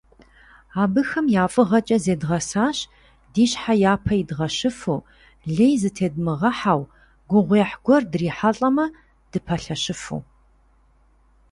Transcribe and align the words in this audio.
Абыхэм 0.83 1.25
я 1.41 1.45
фӀыгъэкӀэ 1.53 1.97
зедгъэсащ 2.03 2.77
ди 3.33 3.45
щхьэ 3.51 3.73
япэ 3.91 4.13
идгъэщыфу, 4.21 4.97
лей 5.55 5.75
зытедмыгъэхьэу, 5.81 6.81
гугъуехь 7.29 7.75
гуэр 7.85 8.03
дрихьэлӀамэ, 8.11 8.85
дыпэлъэщыфу. 9.31 10.19